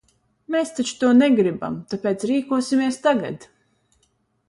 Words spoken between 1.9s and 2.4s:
tāpēc